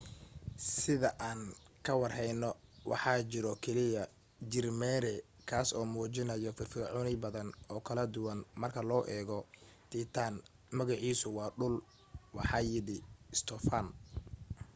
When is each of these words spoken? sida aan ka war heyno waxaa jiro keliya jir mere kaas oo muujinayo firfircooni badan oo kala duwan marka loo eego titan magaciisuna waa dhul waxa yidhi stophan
sida 0.79 1.09
aan 1.27 1.41
ka 1.85 1.93
war 2.01 2.13
heyno 2.19 2.49
waxaa 2.91 3.19
jiro 3.31 3.51
keliya 3.63 4.03
jir 4.51 4.67
mere 4.81 5.13
kaas 5.49 5.69
oo 5.77 5.85
muujinayo 5.93 6.49
firfircooni 6.57 7.13
badan 7.23 7.49
oo 7.73 7.79
kala 7.87 8.03
duwan 8.13 8.39
marka 8.61 8.81
loo 8.89 9.03
eego 9.15 9.39
titan 9.91 10.33
magaciisuna 10.77 11.35
waa 11.41 11.49
dhul 11.57 11.75
waxa 12.37 12.59
yidhi 12.71 12.97
stophan 13.39 13.87